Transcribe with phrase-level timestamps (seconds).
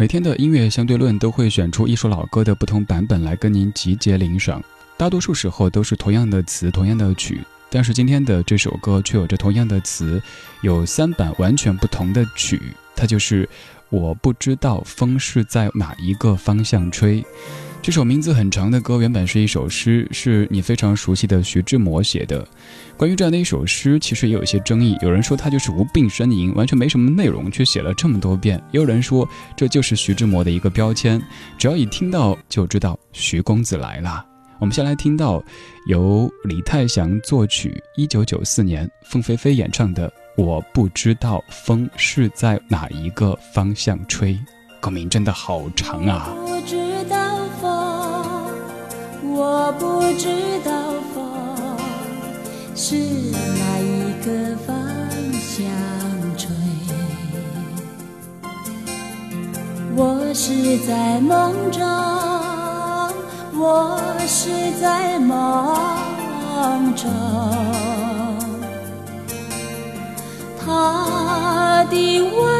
[0.00, 4.64] 每天的音乐相对论都会选出一首老歌的不同版本来跟您集结领赏，
[4.96, 10.18] 大多数时候都是同样的词、同样的曲，但是今天的这首歌却有着同样的词，
[10.62, 12.58] 有三版完全不同的曲，
[12.96, 13.46] 它就是
[13.90, 17.22] 我不知道风是在哪一个方向吹。
[17.82, 22.46] 这首名字很长的歌原本是一首诗，是你非常熟悉的徐志摩写的。
[22.94, 24.98] 关于这样的一首诗，其实也有一些争议。
[25.00, 31.20] 有人说它就是无病呻吟，完全没什么内容，却写了这么多遍；也有人说这就是徐志摩的一个标签，
[31.56, 34.26] 只要一听到就知道徐公子来了。
[34.58, 35.42] 我们先来听到
[35.86, 44.34] 由李泰祥作曲，一九九四年凤飞飞演唱的《我不知道风是在哪一个方向吹》，
[44.80, 46.28] 歌名真的好长啊。
[49.42, 50.28] 我不知
[50.62, 50.70] 道
[51.14, 51.24] 风
[52.76, 54.28] 是哪一个
[54.66, 54.76] 方
[55.40, 55.64] 向
[56.36, 56.50] 吹，
[59.96, 61.80] 我是在梦中，
[63.58, 65.34] 我是在梦
[66.94, 67.10] 中，
[70.62, 72.59] 他的温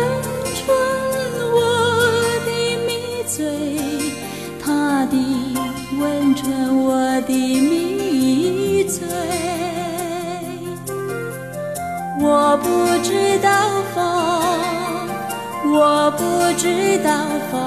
[17.03, 17.61] 当风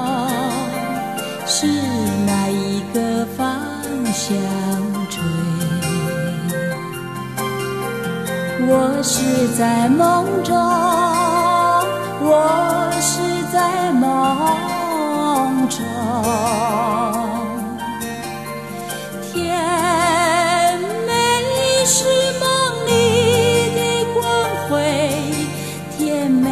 [1.45, 1.67] 是
[2.25, 3.45] 那一个方
[4.13, 4.35] 向
[5.09, 5.23] 吹
[8.65, 10.55] 我是在梦中
[12.21, 15.79] 我是在梦中
[19.31, 21.11] 甜美
[21.85, 22.05] 是
[22.39, 22.47] 梦
[22.87, 22.91] 里
[23.75, 23.79] 的
[24.13, 24.23] 光
[24.69, 24.71] 辉
[25.97, 26.49] 甜美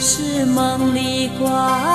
[0.00, 1.93] 是梦里光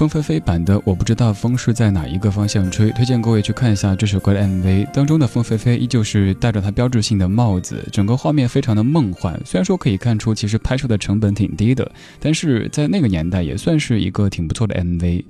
[0.00, 2.90] 风飞飞版的，我不知道风是在哪一个方向吹。
[2.92, 9.38] 推荐各位去看一下这首歌的 MV，当中的风飞飞依旧是戴着它标志性的帽子，整个画面非常的梦幻。
[9.44, 15.22] 虽然说可以看出，其实拍摄的成本挺低的，但是在那个年代也算是一个挺不错的 MV。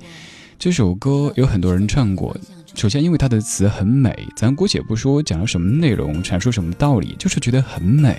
[0.57, 2.37] 这首歌有很多人唱过。
[2.77, 8.17] 首先，因为它的词很美，咱姑且不说讲了什么内容，阐述什么道理，就是觉得很美。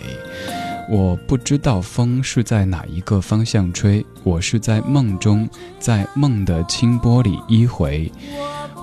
[0.90, 5.47] 我不知道风是在哪一个方向吹，我是在梦中，
[5.80, 8.12] 在梦的清波里依回。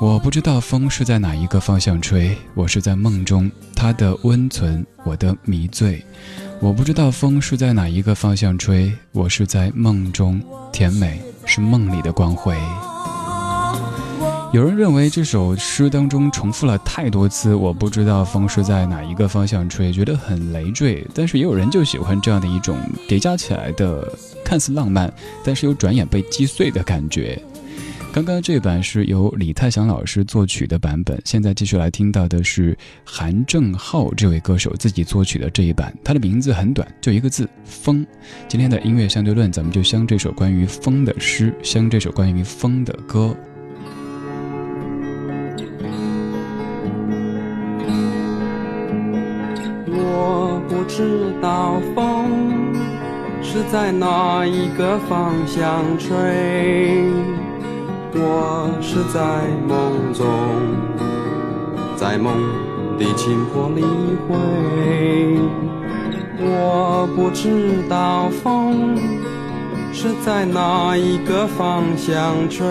[0.00, 6.04] 我不知道风是在哪一个方向吹，我是在梦中，它的温存，我的迷醉。
[6.60, 10.41] 我不知道风是在哪一个方向吹，我是在梦中，
[10.72, 12.56] 甜美是梦里的光辉。
[14.50, 21.06] 有人认为这首诗当中重复了太多次，我不知道风是在哪一个方向吹，觉得很累赘。
[21.14, 24.10] 但是也有人就喜欢这样的一种叠加起来的，
[24.42, 25.12] 看似浪漫，
[25.44, 27.38] 但是又转眼被击碎的感觉。
[28.10, 38.04] 刚刚这版是由李泰祥老师作曲的版本，现在继续来听到的是韩正浩这位歌手自己作曲的这一版，他的名字很短，就一个字“风”。
[38.48, 43.37] 今天的音乐相对论，咱们就相这首关于风的诗，相这首关于风的歌。
[50.98, 52.75] 知道风
[53.41, 56.10] 是在哪一个方向吹？
[58.14, 59.20] 我是在
[59.69, 60.26] 梦中，
[61.94, 62.34] 在梦
[62.98, 63.82] 的清波里
[64.26, 65.38] 回。
[66.41, 68.98] 我不知道风
[69.92, 72.66] 是在哪一个方向吹？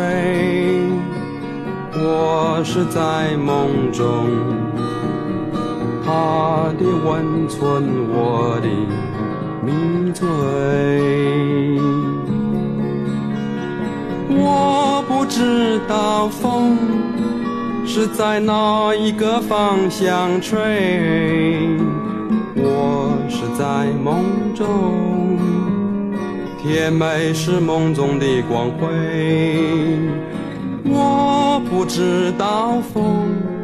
[1.93, 4.27] 我是在梦中。
[6.07, 8.69] 他的温存，我的
[9.61, 10.25] 迷醉。
[14.29, 16.77] 我不知道风
[17.85, 20.57] 是在哪一个方向吹，
[22.55, 24.23] 我是在梦
[24.55, 25.37] 中，
[26.57, 28.87] 甜美是梦中的光辉。
[30.85, 33.56] 我不知道风。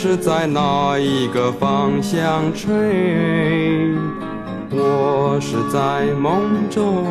[0.00, 2.72] 是在哪一个方向吹？
[4.70, 7.04] 我是在梦中，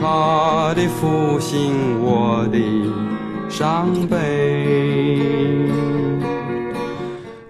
[0.00, 2.58] 他的抚心，我的
[3.50, 5.51] 伤悲。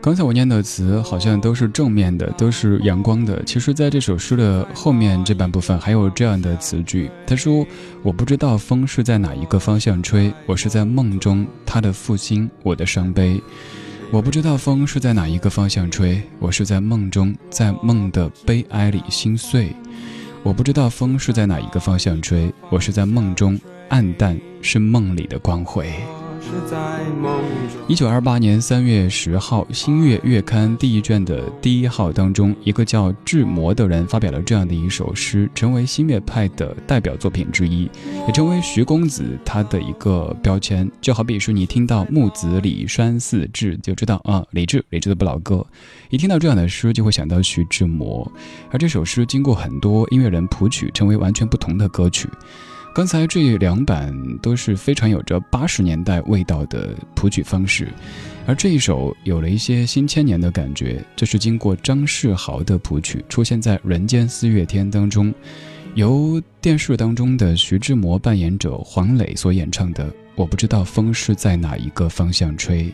[0.02, 3.40] 刚才我念的词好像都是正面的，都是阳光的。
[3.44, 7.64] 其实，在这首诗的后面这半部分还有这样的词句：“他说，
[8.02, 13.40] 我不知道风是在哪一个方向吹，我是在梦中，他的负心，我的伤悲。”
[14.10, 19.72] 我不知道风是在哪一个方向吹，我是在梦中，在梦的悲哀里心碎。
[20.42, 23.56] 我不知道风是在哪一个方向吹，我是在梦中，
[23.88, 25.88] 暗淡是梦里的光辉。
[27.88, 37.90] 一九二八年三月十号，《新月》月刊第一卷的第一号当中，一个叫志摩的人发表了这样的一首诗，成为新月派的代表作品之一，
[38.26, 40.90] 也成为徐公子他的一个标签。
[41.00, 45.64] 就好比说你听到木子李栓四志，就知道啊，李志，李志的不老歌。
[46.10, 48.30] 一听到这样的诗，就会想到徐志摩。
[48.70, 52.28] 而这首诗经过很多音乐人谱曲，成为完全不同的歌曲。
[52.94, 57.88] 刚才这两版都是非常有着八十年代味道的谱曲方式，
[58.46, 65.32] 而这一首有了一些新千年的感觉，这是经过张世豪的谱曲，出现在《人间四月天》当中，
[65.94, 70.04] 由电视当中的徐志摩扮演者黄磊所演唱的
[70.34, 72.84] 《我不知道风是在哪一个方向吹》。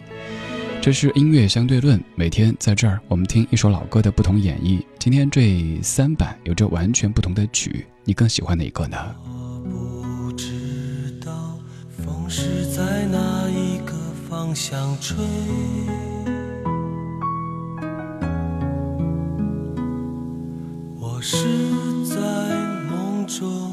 [0.80, 4.80] 这是音乐相对论，每天在这儿我们听一首老歌的不同演绎。
[5.00, 8.96] 今天这三版有着完全不同的曲，你更喜欢哪一个呢？
[12.30, 13.94] 是在哪一个
[14.28, 15.16] 方向吹？
[21.00, 21.36] 我是
[22.04, 22.16] 在
[22.90, 23.72] 梦中，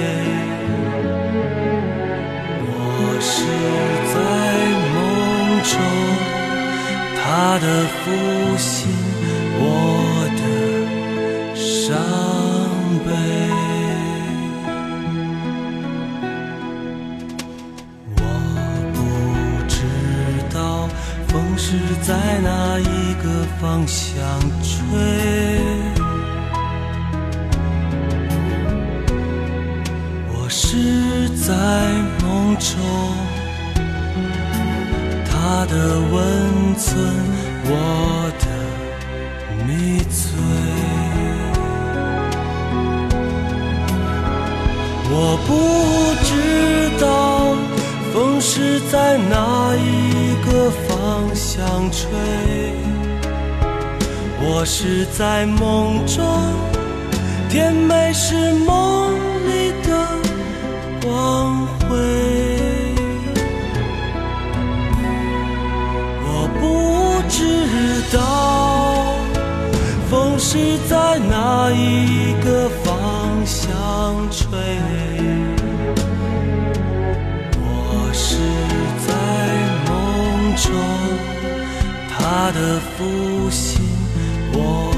[7.51, 8.87] 他的负心。
[9.59, 9.65] 我
[10.39, 10.41] 的
[11.53, 11.91] 伤
[13.03, 13.09] 悲，
[18.15, 18.23] 我
[18.93, 18.97] 不
[19.67, 19.75] 知
[20.55, 20.87] 道
[21.27, 23.25] 风是在哪一个
[23.59, 24.15] 方向
[24.63, 24.79] 吹，
[30.31, 31.51] 我是在
[32.23, 32.79] 梦中，
[35.53, 36.95] 他的温存，
[37.65, 38.45] 我的。
[39.67, 40.31] 迷醉，
[45.11, 45.13] 我
[45.45, 45.49] 不
[46.23, 46.31] 知
[47.01, 47.03] 道
[48.13, 50.89] 风是在哪一个方
[51.35, 51.59] 向
[51.91, 52.07] 吹，
[54.39, 56.23] 我是在梦中，
[57.49, 59.13] 甜美是梦
[59.49, 60.07] 里的
[61.03, 61.60] 光
[70.53, 73.71] 是在哪一个方向
[74.29, 74.49] 吹？
[77.55, 78.35] 我是
[79.07, 79.13] 在
[79.87, 80.67] 梦中，
[82.09, 82.99] 他的父
[83.49, 83.81] 亲
[84.51, 84.90] 我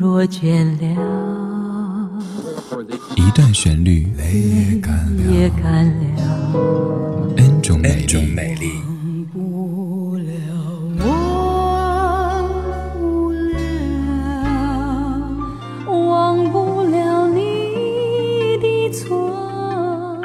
[0.00, 0.86] 若倦了，
[3.16, 6.54] 一段旋律也干了
[7.36, 8.06] ，N 种美
[8.54, 8.70] 丽。
[8.94, 10.30] 忘不了，
[11.04, 12.48] 忘
[12.94, 13.50] 不了，
[15.90, 17.40] 忘不了你
[18.62, 20.22] 的错。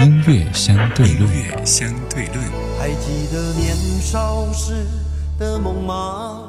[0.00, 1.30] 音乐相对论，
[1.64, 2.38] 相对论。
[2.80, 4.84] 还记得年少时
[5.38, 6.48] 的梦吗？